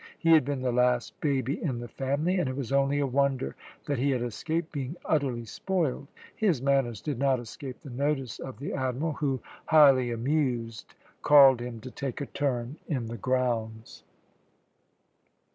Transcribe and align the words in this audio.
He 0.17 0.31
had 0.31 0.43
been 0.43 0.63
the 0.63 0.71
last 0.71 1.21
baby 1.21 1.61
in 1.61 1.77
the 1.79 1.87
family, 1.87 2.39
and 2.39 2.49
it 2.49 2.55
was 2.55 2.71
only 2.73 2.97
a 2.97 3.05
wonder 3.05 3.55
that 3.85 3.99
he 3.99 4.09
had 4.09 4.23
escaped 4.23 4.71
being 4.71 4.95
utterly 5.05 5.45
spoiled. 5.45 6.07
His 6.35 6.59
manners 6.59 7.01
did 7.03 7.19
not 7.19 7.39
escape 7.39 7.81
the 7.81 7.91
notice 7.91 8.39
of 8.39 8.57
the 8.57 8.73
Admiral, 8.73 9.13
who, 9.13 9.41
highly 9.67 10.09
amused, 10.09 10.91
called 11.21 11.59
him 11.61 11.79
to 11.81 11.91
take 11.91 12.19
a 12.19 12.25
turn 12.25 12.77
in 12.87 13.09
the 13.09 13.17
grounds. 13.17 14.03